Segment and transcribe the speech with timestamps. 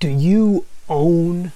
[0.00, 1.52] Do you own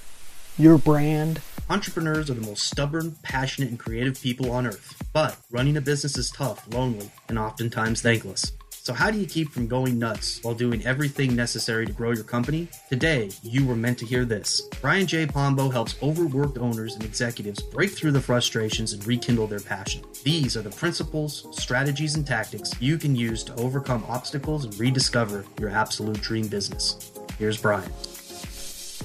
[0.58, 1.40] your brand?
[1.70, 5.02] Entrepreneurs are the most stubborn, passionate, and creative people on earth.
[5.14, 8.52] But running a business is tough, lonely, and oftentimes thankless.
[8.68, 12.24] So, how do you keep from going nuts while doing everything necessary to grow your
[12.24, 12.68] company?
[12.90, 14.60] Today, you were meant to hear this.
[14.82, 15.24] Brian J.
[15.24, 20.02] Pombo helps overworked owners and executives break through the frustrations and rekindle their passion.
[20.22, 25.46] These are the principles, strategies, and tactics you can use to overcome obstacles and rediscover
[25.58, 27.10] your absolute dream business.
[27.38, 27.90] Here's Brian.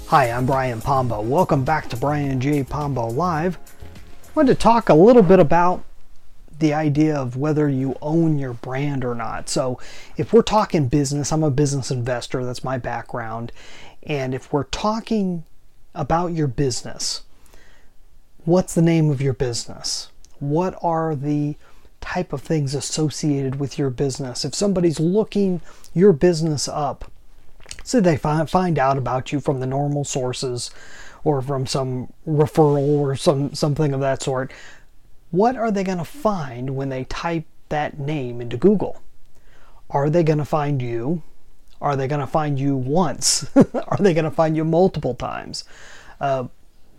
[0.10, 1.22] Hi, I'm Brian Pombo.
[1.22, 2.64] Welcome back to Brian J.
[2.64, 3.60] Pombo Live.
[3.60, 5.84] I wanted to talk a little bit about
[6.58, 9.50] the idea of whether you own your brand or not.
[9.50, 9.80] So,
[10.18, 13.52] if we're talking business, I'm a business investor, that's my background.
[14.02, 15.44] And if we're talking
[15.94, 17.22] about your business,
[18.46, 20.10] what's the name of your business?
[20.40, 21.56] What are the
[22.02, 24.44] type of things associated with your business?
[24.44, 25.62] If somebody's looking
[25.94, 27.12] your business up,
[27.90, 30.72] say they find, find out about you from the normal sources
[31.24, 34.52] or from some referral or some something of that sort
[35.32, 39.02] what are they going to find when they type that name into Google?
[39.90, 41.22] Are they going to find you?
[41.82, 43.50] Are they going to find you once?
[43.56, 45.64] are they going to find you multiple times?
[46.20, 46.48] Uh,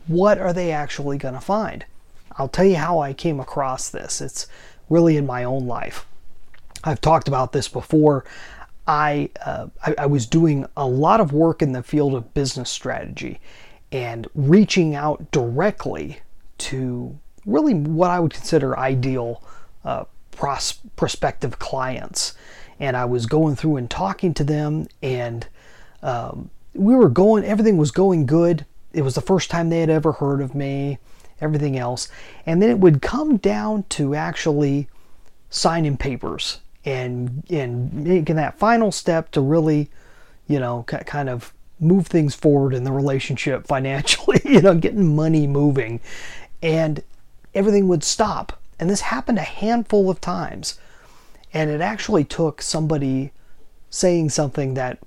[0.07, 1.85] what are they actually going to find?
[2.37, 4.21] I'll tell you how I came across this.
[4.21, 4.47] It's
[4.89, 6.07] really in my own life.
[6.83, 8.25] I've talked about this before.
[8.87, 12.71] I, uh, I, I was doing a lot of work in the field of business
[12.71, 13.41] strategy
[13.93, 16.21] and reaching out directly
[16.59, 19.43] to really what I would consider ideal
[19.85, 22.35] uh, pros- prospective clients.
[22.79, 25.47] And I was going through and talking to them, and
[26.03, 28.65] um, we were going, everything was going good.
[28.93, 30.99] It was the first time they had ever heard of me,
[31.41, 32.09] everything else.
[32.47, 34.89] And then it would come down to actually
[35.51, 39.91] signing papers and, and making that final step to really,
[40.49, 45.47] you know, kind of move things forward in the relationship financially, you know, getting money
[45.47, 46.01] moving.
[46.63, 47.03] And
[47.55, 48.61] everything would stop.
[48.79, 50.79] And this happened a handful of times.
[51.53, 53.33] And it actually took somebody
[53.91, 54.99] saying something that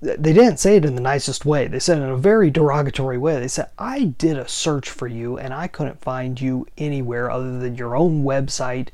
[0.00, 1.66] they didn't say it in the nicest way.
[1.68, 3.40] They said it in a very derogatory way.
[3.40, 7.58] They said, I did a search for you and I couldn't find you anywhere other
[7.58, 8.88] than your own website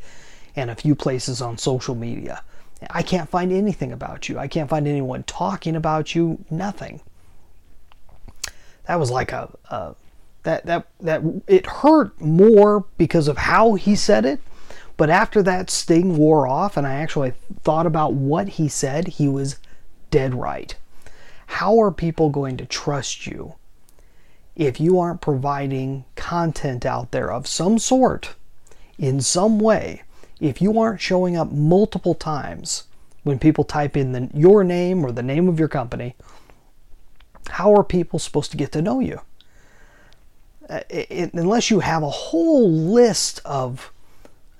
[0.56, 2.42] and a few places on social media.
[2.90, 4.38] I can't find anything about you.
[4.38, 6.44] I can't find anyone talking about you.
[6.50, 7.00] Nothing.
[8.86, 9.94] That was like a, a
[10.42, 14.40] that that that it hurt more because of how he said it
[14.96, 17.32] but after that sting wore off and i actually
[17.62, 19.58] thought about what he said he was
[20.10, 20.76] dead right
[21.46, 23.54] how are people going to trust you
[24.54, 28.34] if you aren't providing content out there of some sort
[28.98, 30.02] in some way
[30.42, 32.84] if you aren't showing up multiple times
[33.22, 36.14] when people type in the, your name or the name of your company
[37.48, 39.20] how are people supposed to get to know you
[40.68, 43.92] uh, it, unless you have a whole list of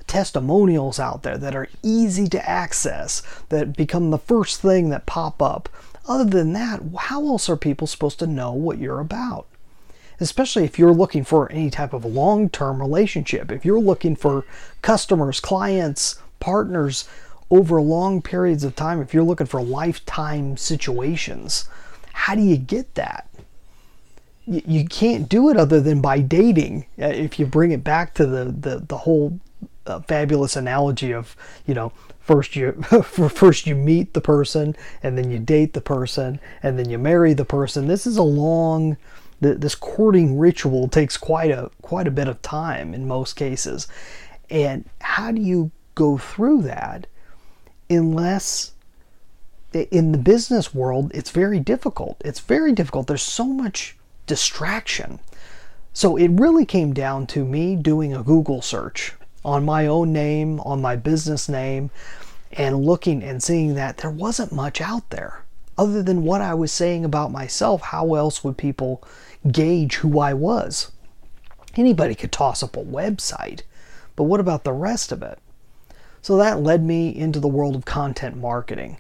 [0.07, 5.41] testimonials out there that are easy to access, that become the first thing that pop
[5.41, 5.71] up,
[6.07, 9.47] other than that, how else are people supposed to know what you're about?
[10.21, 14.45] Especially if you're looking for any type of long term relationship, if you're looking for
[14.83, 17.09] customers, clients, partners
[17.51, 21.69] over long periods of time, if you're looking for lifetime situations,
[22.13, 23.29] how do you get that?
[24.47, 26.87] you, can't do it other than by dating.
[27.01, 29.39] Uh, if you bring it back to the the, the whole
[29.87, 31.37] uh, fabulous analogy of
[31.67, 32.73] you know first you
[33.03, 37.35] first you meet the person and then you date the person and then you marry
[37.35, 37.87] the person.
[37.87, 38.97] This is a long
[39.43, 43.89] this courting ritual takes quite a quite a bit of time in most cases.
[44.49, 47.07] And how do you go through that
[47.91, 48.73] unless
[49.73, 52.17] in the business world it's very difficult.
[52.25, 53.07] It's very difficult.
[53.07, 55.19] There's so much distraction.
[55.93, 59.15] So it really came down to me doing a Google search
[59.45, 61.91] on my own name, on my business name,
[62.53, 65.42] and looking and seeing that there wasn't much out there.
[65.83, 69.03] Other than what I was saying about myself, how else would people
[69.51, 70.93] gauge who I was?
[71.75, 73.63] Anybody could toss up a website,
[74.15, 75.41] but what about the rest of it?
[76.21, 78.99] So that led me into the world of content marketing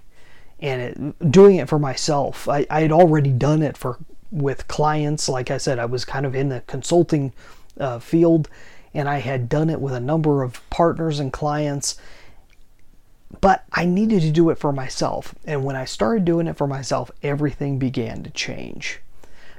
[0.58, 2.48] and it, doing it for myself.
[2.48, 3.98] I, I, had already done it for
[4.32, 5.28] with clients.
[5.28, 7.32] Like I said, I was kind of in the consulting
[7.78, 8.48] uh, field
[8.92, 11.96] and I had done it with a number of partners and clients.
[13.40, 15.34] But I needed to do it for myself.
[15.44, 19.00] And when I started doing it for myself, everything began to change.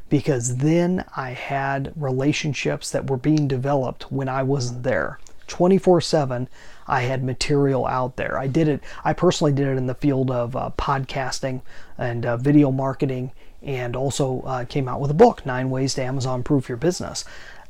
[0.10, 5.20] Because then I had relationships that were being developed when I wasn't there.
[5.48, 6.48] 24 7,
[6.88, 8.38] I had material out there.
[8.38, 11.62] I did it, I personally did it in the field of uh, podcasting
[11.98, 13.32] and uh, video marketing
[13.62, 17.26] and also uh, came out with a book, Nine Ways to Amazon Proof Your Business.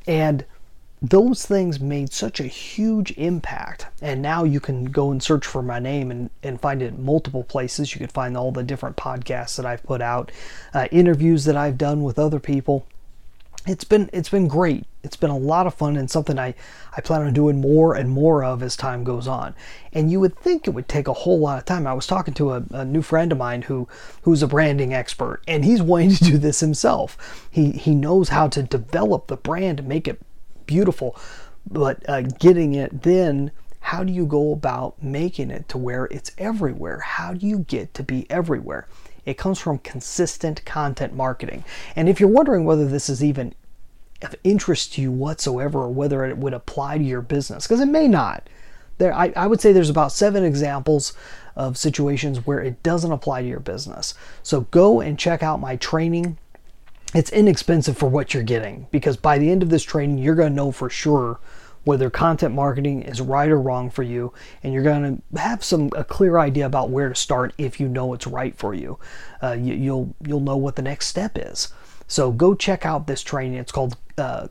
[0.07, 0.45] And
[1.03, 3.87] those things made such a huge impact.
[4.01, 7.03] And now you can go and search for my name and, and find it in
[7.03, 7.93] multiple places.
[7.93, 10.31] You can find all the different podcasts that I've put out,
[10.73, 12.87] uh, interviews that I've done with other people.
[13.65, 14.85] It's been it's been great.
[15.03, 16.53] It's been a lot of fun and something I,
[16.95, 19.55] I plan on doing more and more of as time goes on.
[19.91, 21.85] And you would think it would take a whole lot of time.
[21.85, 23.89] I was talking to a, a new friend of mine who
[24.21, 27.47] who's a branding expert and he's wanting to do this himself.
[27.51, 30.21] He he knows how to develop the brand and make it
[30.65, 31.15] beautiful,
[31.69, 36.31] but uh, getting it then how do you go about making it to where it's
[36.37, 36.99] everywhere?
[36.99, 38.87] How do you get to be everywhere?
[39.25, 41.65] It comes from consistent content marketing.
[41.95, 43.53] And if you're wondering whether this is even
[44.21, 47.87] of interest to you whatsoever or whether it would apply to your business, because it
[47.87, 48.49] may not.
[48.99, 51.13] There, I, I would say there's about seven examples
[51.55, 54.13] of situations where it doesn't apply to your business.
[54.43, 56.37] So go and check out my training.
[57.13, 60.51] It's inexpensive for what you're getting because by the end of this training, you're going
[60.51, 61.39] to know for sure
[61.83, 64.33] whether content marketing is right or wrong for you
[64.63, 67.87] and you're going to have some a clear idea about where to start if you
[67.87, 68.97] know it's right for you.
[69.41, 71.73] Uh, you you'll you'll know what the next step is
[72.07, 74.47] so go check out this training it's called uh,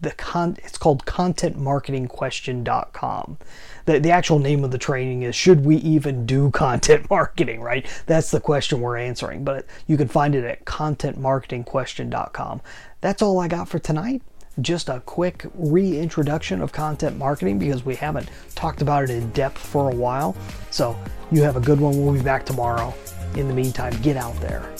[0.00, 3.36] the con it's called contentmarketingquestion.com
[3.84, 7.86] the, the actual name of the training is should we even do content marketing right
[8.06, 12.60] that's the question we're answering but you can find it at contentmarketingquestion.com
[13.00, 14.22] that's all i got for tonight
[14.60, 19.58] just a quick reintroduction of content marketing because we haven't talked about it in depth
[19.58, 20.36] for a while.
[20.70, 20.98] So
[21.30, 22.04] you have a good one.
[22.04, 22.94] We'll be back tomorrow.
[23.34, 24.70] In the meantime, get out there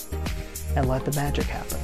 [0.76, 1.78] and let the magic happen.